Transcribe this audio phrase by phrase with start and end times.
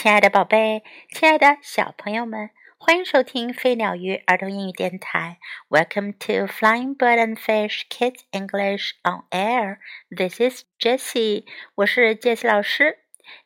[0.00, 5.40] 亲爱的宝贝，亲爱的小朋友们，欢迎收听飞鸟鱼儿童英语电台。
[5.68, 9.78] Welcome to Flying Bird and Fish Kids English on Air.
[10.16, 13.00] This is Jessie，我是 Jessie 老师。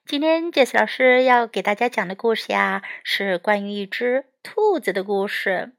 [0.04, 5.72] 今天 Jessie 老师要给大家讲的故事呀，是关于一只兔子的故事。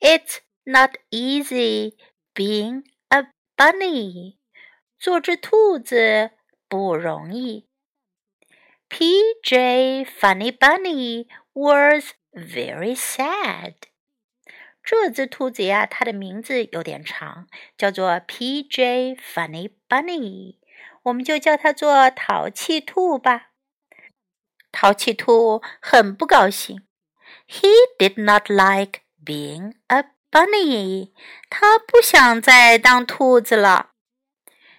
[0.00, 1.94] It's not easy
[2.34, 4.36] being a bunny，
[4.98, 6.32] 做只兔子
[6.68, 7.69] 不容易。
[8.89, 10.05] P.J.
[10.05, 13.73] Funny Bunny was very sad.
[14.83, 17.47] 这只兔子呀，它的名字有点长，
[17.77, 19.15] 叫做 P.J.
[19.15, 20.57] Funny Bunny，
[21.03, 23.51] 我们就叫它做淘气兔吧。
[24.71, 26.85] 淘气兔很不高兴。
[27.47, 31.11] He did not like being a bunny，
[31.49, 33.91] 他不想再当兔子了。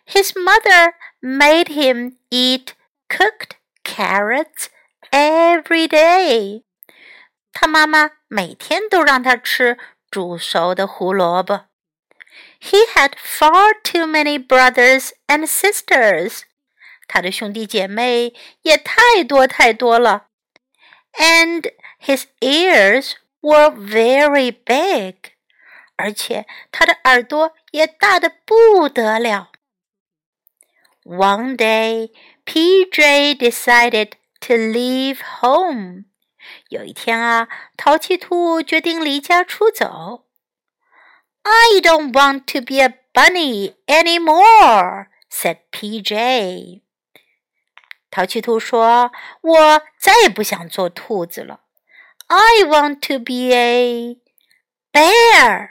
[0.06, 2.74] His mother made him eat
[3.08, 4.66] cooked carrots
[5.10, 6.64] every day。
[7.52, 9.78] 他妈妈每天都让他吃
[10.10, 11.66] 煮熟的胡萝卜。
[12.60, 16.42] He had far too many brothers and sisters。
[17.08, 20.26] 他的兄弟姐妹也太多太多了。
[21.14, 25.36] And his ears were very big。
[25.96, 29.50] 而且他的耳朵也大得不得了。
[31.04, 32.10] One day,
[32.50, 36.04] PJ decided to leave home.
[36.68, 40.26] 有一天啊，淘气兔决定离家出走。
[41.42, 46.82] I don't want to be a bunny anymore," said PJ.
[48.10, 51.60] 淘气兔说：“我再也不想做兔子了。
[52.26, 54.18] I want to be a
[54.92, 55.70] bear.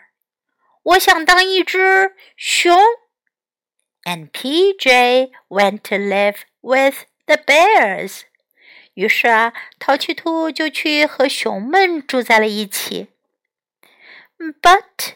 [0.84, 2.78] 我想当一只熊。”
[4.10, 8.22] and PJ went to live with the bears.
[8.94, 13.08] 于是啊，淘气兔就去和熊们住在了一起。
[14.38, 15.16] But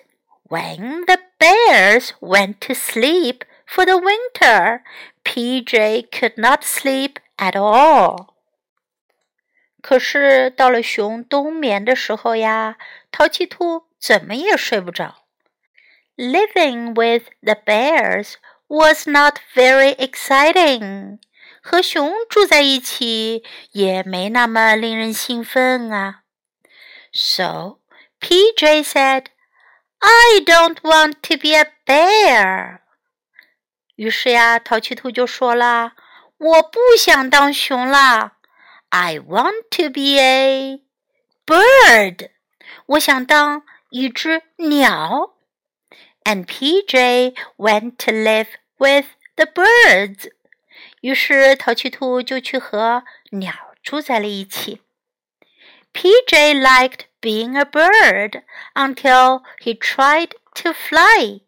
[0.49, 4.81] when the bears went to sleep for the winter,
[5.23, 8.33] PJ could not sleep at all.
[9.81, 12.77] 可是到了熊冬眠的时候呀，
[13.11, 15.23] 淘气兔怎么也睡不着。
[16.17, 18.33] Living with the bears
[18.67, 21.19] was not very exciting.
[21.61, 26.21] 和熊住在一起也没那么令人兴奋啊。
[27.11, 27.79] So
[28.19, 29.25] PJ said,
[29.99, 32.79] "I don't want to be a bear."
[33.95, 38.33] 于是呀，淘气兔就说了：“我不想当熊了。
[38.89, 40.81] I want to be a
[41.45, 42.29] bird.
[42.85, 45.32] 我想当一只鸟。”
[46.23, 48.47] and PJ went to live
[48.77, 49.05] with
[49.35, 50.31] the birds.
[51.01, 54.81] 于是淘气兔就去和鸟住在了一起。
[55.93, 58.43] PJ liked being a bird
[58.75, 61.41] until he tried to fly.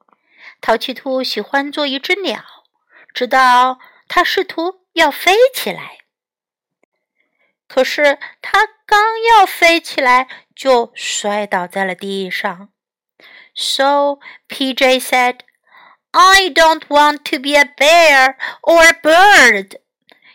[0.62, 2.44] 淘气兔喜欢做一只鸟，
[3.14, 6.00] 直到他试图要飞起来。
[7.68, 12.70] 可是他刚要飞起来，就摔倒在了地上。
[13.56, 15.40] so PJ said,
[16.12, 19.80] I don't want to be a bear or a bird.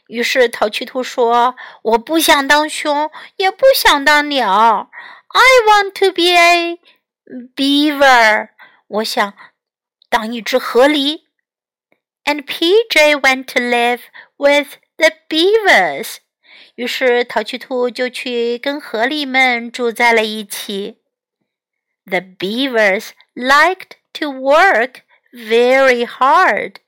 [0.08, 4.90] 于是淘气兔说：“我不想当熊，也不想当鸟。
[5.28, 6.78] I want to be a
[7.54, 8.50] beaver.
[8.86, 9.34] 我想
[10.08, 11.22] 当一只河狸。”
[12.24, 14.00] And PJ went to live
[14.36, 16.16] with the beavers.
[16.76, 20.98] 于是淘气兔就去跟河狸们住在了一起。
[22.10, 26.80] the beavers liked to work very hard.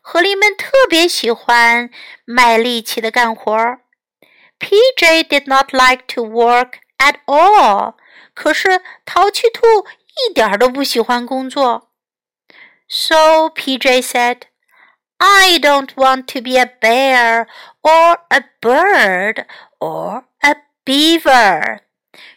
[0.00, 1.90] 河狸们特别喜欢
[2.24, 3.80] 卖力气的干活儿。
[4.58, 7.94] PJ did not like to work at all.
[8.34, 9.86] 可是淘气兔
[10.28, 11.90] 一点都不喜欢工作。
[12.88, 14.42] So PJ said,
[15.18, 17.46] I don't want to be a bear
[17.82, 19.46] or a bird
[19.78, 21.80] or a beaver.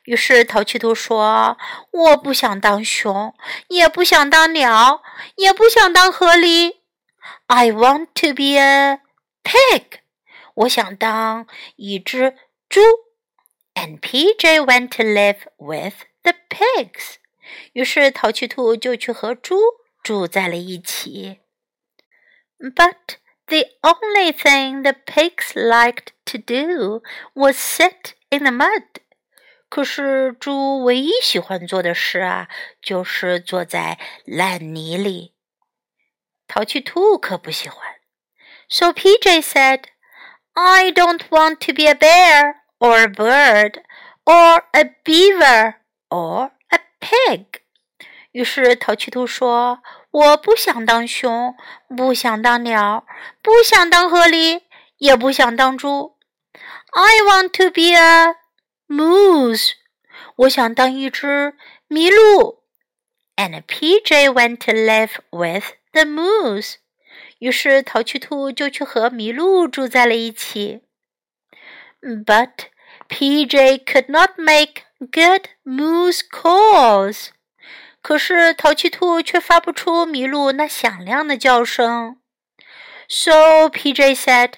[0.03, 3.33] 于是淘气兔说：“我不想当熊，
[3.69, 5.01] 也不想当鸟，
[5.35, 6.77] 也不想当河狸。
[7.47, 9.01] I want to be a
[9.43, 9.99] pig。
[10.55, 12.35] 我想当一只
[12.69, 12.81] 猪。”
[13.75, 17.17] And PJ went to live with the pigs。
[17.73, 19.59] 于是淘气兔就去和猪
[20.01, 21.41] 住在了一起。
[22.59, 27.03] But the only thing the pigs liked to do
[27.35, 28.83] was sit in the mud.
[29.72, 32.46] 可是猪唯一喜欢做的事啊，
[32.82, 35.32] 就是坐在烂泥里。
[36.46, 37.78] 淘气兔可不喜欢。
[38.68, 39.84] So PJ said,
[40.52, 43.82] "I don't want to be a bear or a bird
[44.26, 45.76] or a beaver
[46.10, 47.46] or a pig。
[48.32, 49.82] 于是淘气兔说
[50.12, 51.56] ：“我不想当熊，
[51.96, 53.06] 不想当鸟，
[53.40, 54.64] 不想当河狸，
[54.98, 56.18] 也不想当猪。
[56.90, 58.41] I want to be a
[58.87, 59.71] moose。
[60.37, 61.53] 我想当一只
[61.89, 62.63] 麋鹿。”
[63.37, 66.75] And PJ went to live with the moose。
[67.39, 70.81] 于是淘气兔就去和麋鹿住在了一起。
[72.01, 72.69] But
[73.09, 77.29] PJ could not make good moose calls。
[78.01, 82.17] 可是淘气兔却发不出麋鹿那响亮的叫声。
[83.09, 84.53] So PJ said,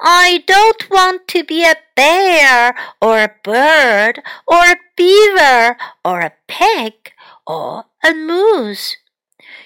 [0.00, 6.32] I don't want to be a bear or a bird or a beaver or a
[6.46, 7.12] pig
[7.44, 8.94] or a moose.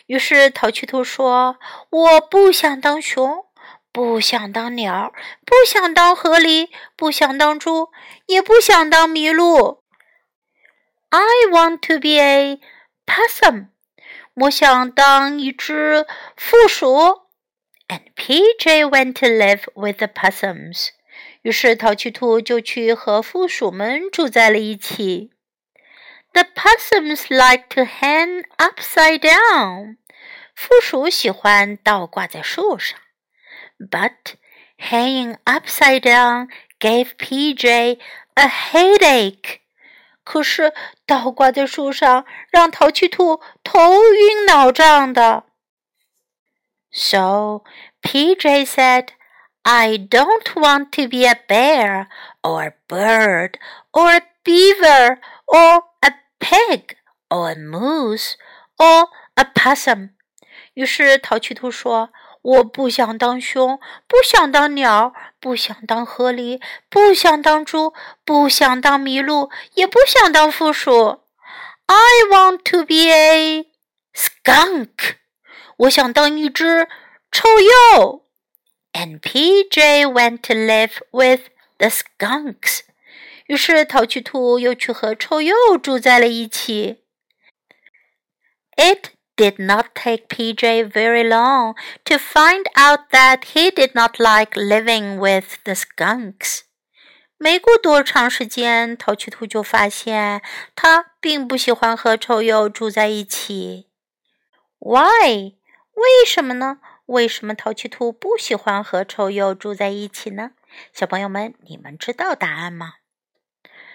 [0.07, 3.47] 于是淘气兔说：“我不想当熊，
[3.93, 5.13] 不想当鸟，
[5.45, 7.91] 不想当河狸，不想当猪，
[8.27, 9.83] 也不想当麋鹿。
[11.11, 12.61] I want to be a
[13.05, 13.69] possum。
[14.35, 16.07] 我想当一只
[16.37, 17.23] 负鼠。””
[17.89, 20.91] And PJ went to live with the possums。
[21.43, 25.33] 于是淘气兔就去和负鼠们住在了一起。
[26.33, 29.97] The possums like to hang upside down.
[30.55, 32.99] 负鼠喜欢倒挂在树上。
[33.79, 34.35] But
[34.79, 36.49] hanging upside down
[36.79, 37.99] gave PJ
[38.35, 39.61] a headache.
[40.23, 40.73] 可是
[41.07, 43.81] 倒挂在树上让淘气兔头
[44.13, 45.45] 晕脑胀的。
[46.95, 47.63] So
[48.03, 49.13] PJ said,
[49.63, 52.09] I don't want to be a bear
[52.43, 53.59] or a bird
[53.93, 56.97] or a beaver or a pig
[57.31, 58.37] or a moose
[58.79, 60.11] or a possum.
[60.75, 67.93] 于是淘气兔说：“我不想当熊，不想当鸟，不想当河狸，不想当猪，
[68.25, 71.21] 不想当麋鹿，也不想当负鼠。
[71.87, 73.67] I want to be a
[74.15, 75.17] skunk。
[75.79, 76.89] 我想当一只
[77.31, 78.23] 臭鼬。”
[78.93, 81.49] And PJ went to live with
[81.79, 82.81] the skunks.
[83.47, 87.03] 于是淘气兔又去和臭鼬住在了一起。
[88.77, 91.75] It did not take PJ very long
[92.05, 96.61] to find out that he did not like living with the skunks.
[97.37, 100.43] 没过多长时间，淘气兔就发现
[100.75, 103.89] 他并不喜欢和臭鼬住在一起。
[104.79, 105.54] Why？
[105.96, 106.80] 为什么呢？
[107.06, 110.52] 为什么淘气兔不喜欢和臭鼬住在一起呢？
[110.92, 112.96] 小朋友们，你们知道答案吗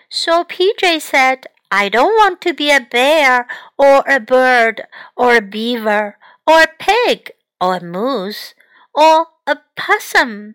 [0.09, 5.41] ？So PJ said, "I don't want to be a bear or a bird or a
[5.41, 6.15] beaver
[6.45, 8.53] or a pig or a moose
[8.93, 10.55] or a possum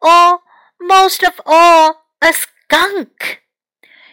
[0.00, 0.40] or
[0.78, 3.40] most of all a skunk."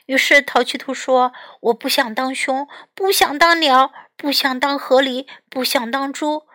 [0.05, 1.31] 于是淘气兔说
[1.61, 6.45] ：“我不想当熊，不想当鸟，不想当河狸，不想当猪。”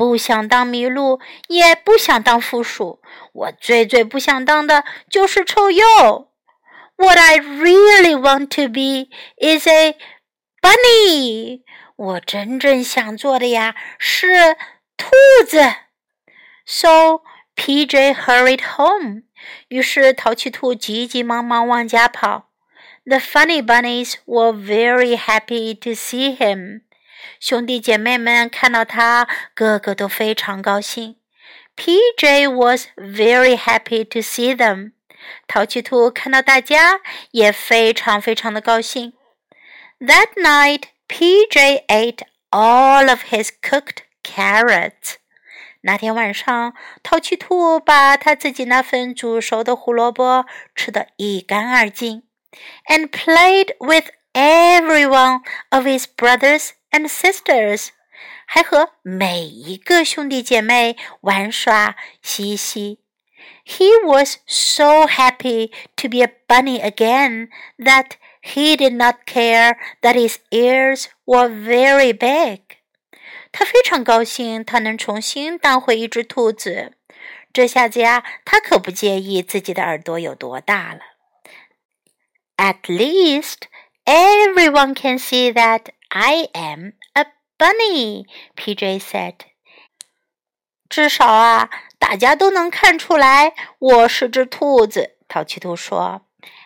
[0.00, 3.02] 不想当麋鹿，也不想当负鼠。
[3.34, 6.30] 我最最不想当的就是臭鼬。
[6.96, 9.98] What I really want to be is a
[10.62, 11.64] bunny。
[11.96, 14.56] 我真正想做的呀是
[14.96, 15.10] 兔
[15.46, 15.60] 子。
[16.64, 17.20] So
[17.54, 19.24] PJ hurried home。
[19.68, 22.48] 于是淘气兔急急忙忙往家跑。
[23.04, 26.84] The funny bunnies were very happy to see him。
[27.38, 31.16] 兄弟姐妹们看到他，个个都非常高兴。
[31.76, 34.92] PJ was very happy to see them。
[35.46, 37.00] 淘气兔看到大家
[37.30, 39.12] 也非常非常的高兴。
[39.98, 45.16] That night, PJ ate all of his cooked carrots。
[45.82, 52.22] 那天晚上，淘气兔把他自己那份煮熟的胡萝卜吃得一干二净
[52.86, 57.89] ，and played with every one of his brothers and sisters，
[58.45, 62.99] 还和每一个兄弟姐妹玩耍嬉戏。
[63.65, 70.37] He was so happy to be a bunny again that he did not care that his
[70.51, 72.61] ears were very big.
[73.51, 76.93] 他非常高兴，他能重新当回一只兔子。
[77.53, 81.01] 这下子呀，他可不介意自己的耳朵有多大了。
[82.57, 83.63] At least
[84.05, 87.25] everyone can see that I am a
[87.57, 89.35] bunny, PJ said.
[90.87, 95.17] 至少啊，大家都能看出来我是只兔子。
[95.27, 96.21] 淘气兔说，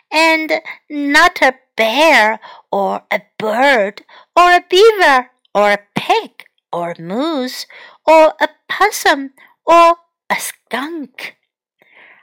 [0.10, 4.00] and not a bear or a bird
[4.34, 6.32] or a beaver or a pig
[6.70, 7.64] or a moose
[8.04, 9.32] or a possum
[9.64, 11.36] or a skunk，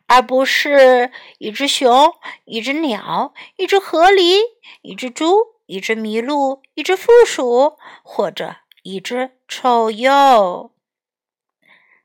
[0.06, 4.40] 而不是一只熊、一只鸟、一只河狸、
[4.82, 5.38] 一只猪、
[5.71, 10.69] 一只麋鹿、一只负鼠，或者一只臭鼬。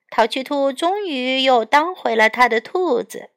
[0.08, 3.30] 淘气兔终于又当回了他的兔子。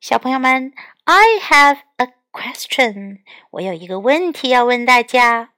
[0.00, 0.72] 小朋友们
[1.04, 3.18] ，I have a question。
[3.50, 5.52] 我有一个问题要问大家：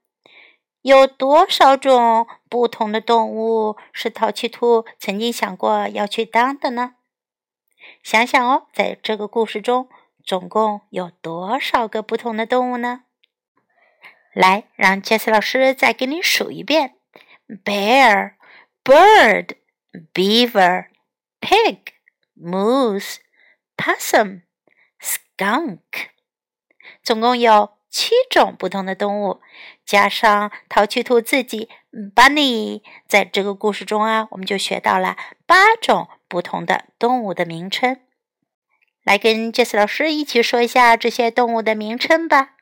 [0.83, 6.97] 有多少种不同的动物是淘气兔曾经想过要去当的呢？
[8.03, 9.89] 想想哦，在这个故事中，
[10.25, 13.05] 总共有多少个不同的动物呢？
[14.39, 16.95] 来，让 Jess 老师再给你数一遍
[17.65, 18.35] ：bear、
[18.85, 19.57] bird。
[20.15, 20.89] beaver,
[21.41, 21.79] pig,
[22.37, 23.17] moose,
[23.77, 24.43] possum,
[25.01, 25.79] skunk，
[27.03, 29.41] 总共有七种不同的动物，
[29.85, 31.71] 加上淘气兔自己
[32.15, 35.17] bunny，在这个故事中啊，我们就学到了
[35.47, 37.99] 八种不同的动物的名称。
[39.03, 42.58] 来跟 Jess 老师一起说一下这些动物的名称吧。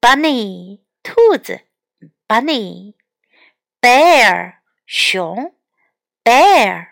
[0.00, 1.60] Bunny，兔子；
[2.28, 2.94] Bunny，bear，
[4.86, 5.56] 熊。
[6.26, 6.88] bear,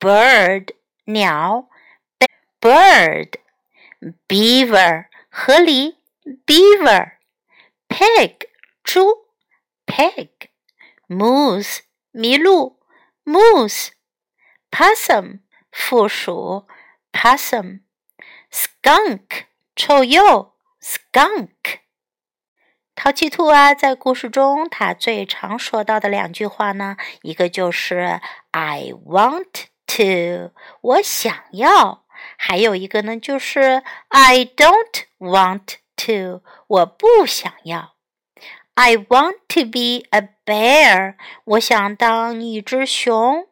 [0.00, 0.72] bird
[1.04, 1.68] 鸟，
[2.62, 3.34] bird,
[4.26, 5.96] beaver 河狸，
[6.46, 7.18] beaver,
[7.88, 8.48] pig
[8.82, 9.26] 猪，
[9.84, 10.48] pig,
[11.08, 11.80] moose
[12.14, 12.80] 麋鹿，
[13.26, 13.90] moose,
[14.70, 15.40] possum
[15.70, 16.66] 负鼠，
[17.12, 17.82] possum,
[18.50, 19.44] skunk
[19.76, 21.80] 臭鼬，skunk。
[22.95, 28.21] 淘气兔啊，在故事中，它最常说到的两句话呢，一个就是
[28.51, 32.03] "I want to"，我想要；
[32.37, 37.95] 还有一个呢，就是 "I don't want to"，我不想要。
[38.75, 43.47] I want to be a bear，我想当一只熊。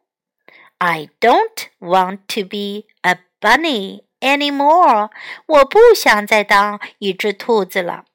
[0.77, 5.09] I don't want to be a bunny anymore，
[5.47, 8.05] 我不想再当一只兔子了。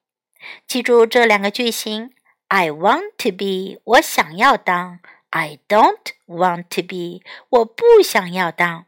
[0.67, 2.13] 记住这两个句型
[2.47, 4.99] ：I want to be，我想要当
[5.31, 8.85] ；I don't want to be，我不想要当。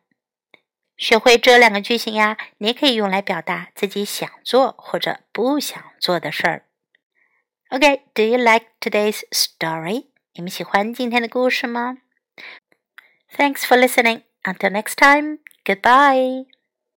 [0.98, 6.66] 学会这两个句型呀，你可以用来表达自己想做或者不想做的事儿。
[7.70, 10.08] OK，Do you like today's story？
[10.34, 12.00] 你们喜欢今天的故事吗
[13.38, 14.24] ？Thanks for listening.
[14.44, 15.40] Until next time.
[15.64, 16.59] Goodbye.